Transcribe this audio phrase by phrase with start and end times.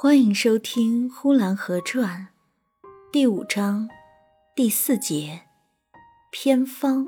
[0.00, 2.28] 欢迎收听《呼兰河传》
[3.10, 3.88] 第五章
[4.54, 5.40] 第四节
[6.30, 7.04] 偏方。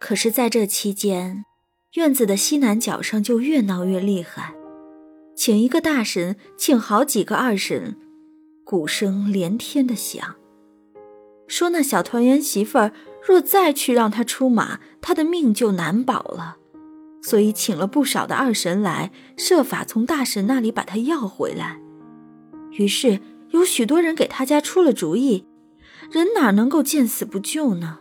[0.00, 1.44] 可是，在这期间，
[1.96, 4.54] 院子的西南角上就越闹越厉害，
[5.36, 7.98] 请一个大神，请好几个二神，
[8.64, 10.36] 鼓声连天的响，
[11.46, 12.92] 说那小团圆媳妇儿
[13.22, 16.56] 若再去让他出马，他的命就难保了。
[17.26, 21.80] 所以请了不少的二神来，设法从大神那里把他要回来。
[22.78, 25.44] 于是有许多人给他家出了主意，
[26.12, 27.98] 人哪能够见死不救呢？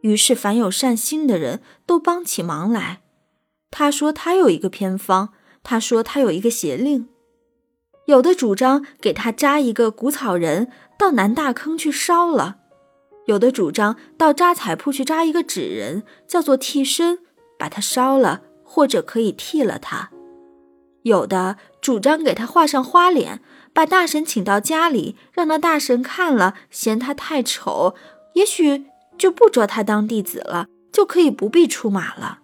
[0.00, 3.02] 于是凡有善心的人都帮起忙来。
[3.70, 5.28] 他说他有一个偏方，
[5.62, 7.06] 他说他有一个邪令，
[8.06, 12.56] 有的主张给他扎一个谷草人到南大坑去烧了，
[13.26, 17.20] 有的主张到扎彩铺去扎一个纸人，叫做替身，
[17.56, 18.42] 把他烧了。
[18.70, 20.10] 或者可以剃了他，
[21.02, 23.40] 有的主张给他画上花脸，
[23.72, 27.94] 把大神请到家里，让那大神看了嫌他太丑，
[28.34, 28.84] 也许
[29.16, 32.40] 就不捉他当弟子了，就可以不必出马了。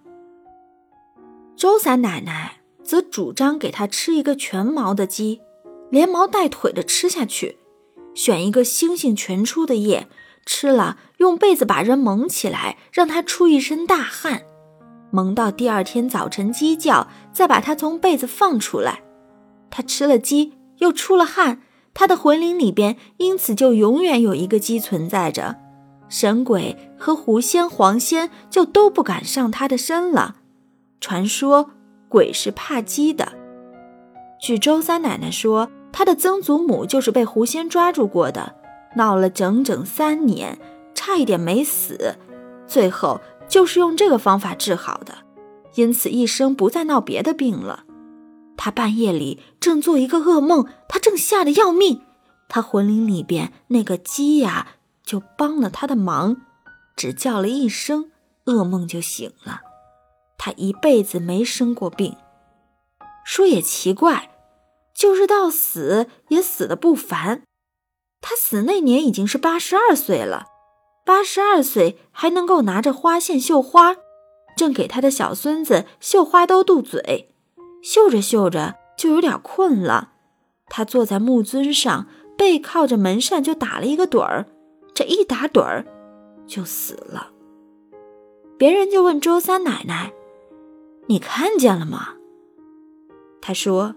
[1.55, 5.43] 周三奶奶则主张给他吃一个全毛的鸡，
[5.91, 7.59] 连毛带腿的吃下去，
[8.15, 10.09] 选一个星星全出的夜，
[10.47, 14.43] 吃了用被子把人蒙起来，让他出一身大汗。
[15.15, 19.05] 蒙到第二天早晨鸡叫，再把它从被子放出来。
[19.71, 21.63] 他吃了鸡，又出了汗，
[21.95, 25.55] 他的魂灵里边因此就永远有一个鸡存在着。
[26.09, 30.35] 神鬼和狐仙、黄仙就都不敢上他的身了。
[31.01, 31.71] 传说
[32.09, 33.35] 鬼是怕鸡的。
[34.41, 38.57] 据周三奶奶说，她的曾祖母就是被狐仙抓住过的，
[38.97, 40.59] 闹了整整三年，
[40.93, 42.17] 差一点没死，
[42.67, 43.21] 最后。
[43.49, 45.19] 就是用这个方法治好的，
[45.75, 47.85] 因此一生不再闹别的病了。
[48.57, 52.03] 他半夜里正做一个噩梦，他正吓得要命。
[52.49, 56.37] 他魂灵里边那个鸡呀，就帮了他的忙，
[56.97, 58.11] 只叫了一声，
[58.45, 59.63] 噩梦就醒了。
[60.39, 62.17] 他一辈子没生过病。
[63.25, 64.31] 说也奇怪，
[64.95, 67.43] 就是到死也死的不凡。
[68.21, 70.47] 他死那年已经是八十二岁了。
[71.05, 73.97] 八十二岁还能够拿着花线绣花，
[74.57, 77.29] 正给他的小孙子绣花兜渡嘴，
[77.83, 80.13] 绣着绣着就有点困了。
[80.67, 82.07] 他坐在木尊上，
[82.39, 84.47] 背靠着门扇，就打了一个盹儿。
[84.95, 85.85] 这一打盹儿，
[86.47, 87.33] 就死了。
[88.57, 90.13] 别人就问周三奶奶
[91.09, 92.15] ：“你看见了吗？”
[93.43, 93.97] 他说：“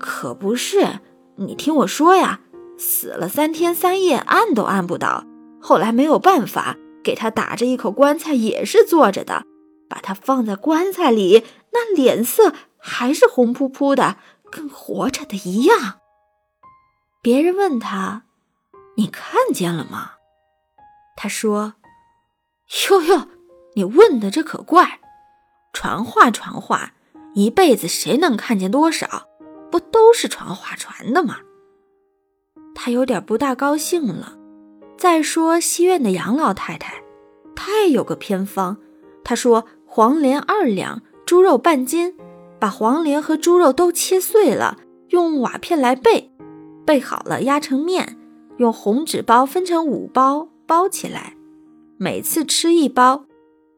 [0.00, 0.98] 可不是，
[1.36, 2.40] 你听我说呀，
[2.76, 5.24] 死了三天三夜，按都按不倒。”
[5.66, 9.46] 后来没有办法，给他打着一口棺材，也是坐着的，
[9.88, 11.42] 把他放在棺材里，
[11.72, 14.18] 那脸色还是红扑扑的，
[14.50, 16.00] 跟活着的一样。
[17.22, 18.24] 别人问他
[18.98, 20.16] ：“你看见了吗？”
[21.16, 21.76] 他说
[22.90, 23.28] ：“哟哟，
[23.74, 25.00] 你问的这可怪，
[25.72, 26.92] 传话传话，
[27.34, 29.28] 一辈子谁能看见多少？
[29.70, 31.38] 不都是传话传的吗？”
[32.76, 34.43] 他有点不大高兴了。
[35.04, 37.02] 再说西院的杨老太太，
[37.54, 38.78] 她也有个偏方。
[39.22, 42.16] 她说黄连二两，猪肉半斤，
[42.58, 44.78] 把黄连和猪肉都切碎了，
[45.10, 46.32] 用瓦片来备，
[46.86, 48.18] 备好了压成面，
[48.56, 51.36] 用红纸包分成五包包起来，
[51.98, 53.26] 每次吃一包，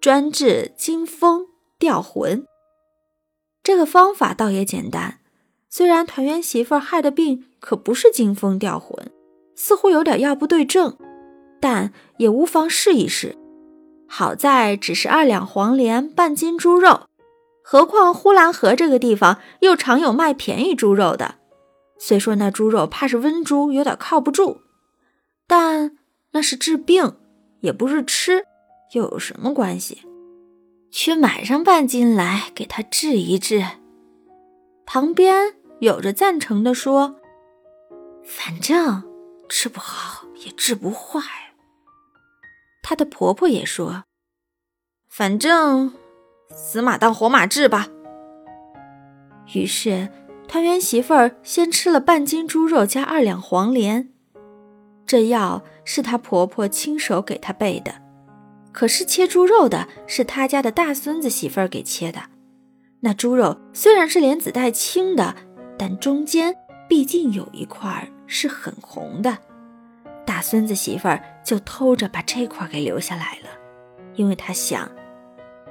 [0.01, 2.47] 专治惊风吊魂。
[3.65, 5.19] 这个方法倒也简单，
[5.69, 9.11] 虽然团圆媳妇害的病可不是惊风吊魂，
[9.57, 10.97] 似乎有点药不对症。
[11.61, 13.37] 但也无妨试一试，
[14.09, 17.03] 好在只是二两黄连，半斤猪肉。
[17.63, 21.37] 何况呼兰河这个地方又常有卖便宜猪肉的。
[21.99, 24.59] 虽说那猪肉怕是温猪，有点靠不住，
[25.47, 25.99] 但
[26.33, 27.17] 那是治病，
[27.61, 28.45] 也不是吃，
[28.93, 30.03] 又有什么关系？
[30.93, 33.65] 去买上半斤来给他治一治。
[34.87, 37.17] 旁边有着赞成的说
[38.23, 39.03] ：“反正
[39.49, 41.21] 治不好也治不坏。”
[42.89, 44.05] 她的婆婆也说
[45.11, 45.93] ：“反正
[46.55, 47.89] 死马当活马治吧。”
[49.53, 50.09] 于是
[50.47, 54.11] 团圆媳妇儿先吃了半斤猪肉加二两黄连，
[55.05, 57.93] 这药是她婆婆亲手给她备的。
[58.71, 62.21] 可是切猪肉的是她家的大孙子媳妇儿给切的。
[63.01, 65.35] 那猪肉虽然是莲子带青的，
[65.77, 66.55] 但中间
[66.89, 69.39] 毕竟有一块是很红的。
[70.49, 73.49] 孙子媳妇儿就偷着把这块给留下来了，
[74.15, 74.89] 因为她想，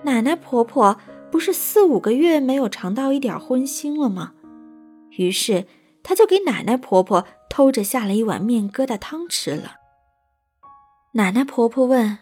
[0.04, 1.00] 奶奶婆婆
[1.31, 4.33] 不是四五个月没有尝到一点荤腥了吗？
[5.12, 5.66] 于是
[6.04, 9.77] 她就给奶奶婆婆偷着下了一碗面疙瘩汤吃了。
[11.13, 12.18] 奶奶婆婆问：“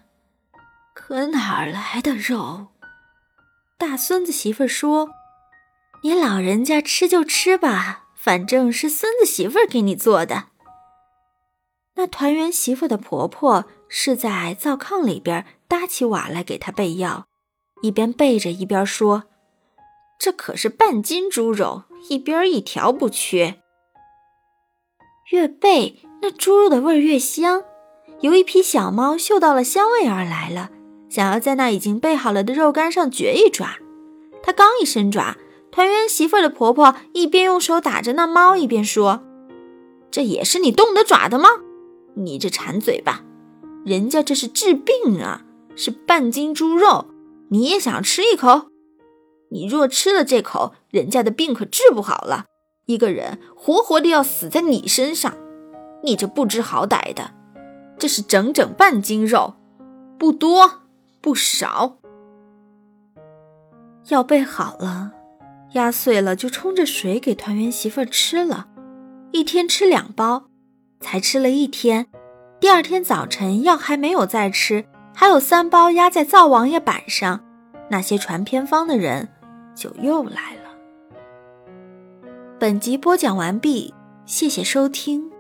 [0.94, 2.68] 可哪儿来的肉？”
[3.80, 5.10] 大孙子媳妇儿说
[6.04, 10.50] ：“你老人家吃就吃吧，反正是孙子媳妇儿给你做的。”
[11.96, 17.28] 那团圆媳妇的婆婆是在灶炕里边搭起瓦来给她备药，
[17.82, 19.26] 一边备着一边说
[20.20, 23.60] ：“这可是半斤猪肉，一边一条不缺。
[25.32, 27.64] 越备那猪肉的味儿越香。
[28.22, 30.72] 有一匹小猫嗅到了香味而来了，
[31.10, 33.78] 想要在那已经备好了的肉干上掘一爪。
[34.42, 35.38] 它刚一伸爪，
[35.72, 39.22] 团圆媳妇的婆婆一边用手打着那猫，一边说
[40.10, 41.50] ：“这也是你动的爪的吗？”
[42.16, 43.24] 你这馋嘴巴，
[43.86, 45.46] 人家这是治病啊，
[45.76, 47.08] 是半斤猪肉，
[47.50, 48.68] 你也想吃一口？
[49.50, 52.46] 你若吃了这口，人家的病可治不好了，
[52.86, 55.38] 一个人活活的要死在你身上。
[56.04, 57.32] 你这不知好歹的，
[57.98, 59.56] 这是整整半斤肉，
[60.18, 60.82] 不多
[61.22, 61.98] 不少，
[64.10, 65.14] 药备好了，
[65.74, 68.68] 压碎了就冲着水给团圆媳妇吃了，
[69.32, 70.50] 一天吃两包。
[71.04, 72.08] 才吃了一天，
[72.62, 77.44] 第二天早晨药还没有再吃，还有三包压在灶王爷板上，
[77.90, 79.28] 那些传偏方的人
[79.76, 80.72] 就又来了。
[82.58, 83.94] 本集播讲完毕，
[84.26, 85.33] 谢谢收听。